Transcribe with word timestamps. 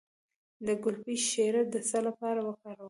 د 0.65 0.67
ګلپي 0.83 1.15
شیره 1.27 1.61
د 1.73 1.75
څه 1.89 1.97
لپاره 2.07 2.39
وکاروم؟ 2.47 2.79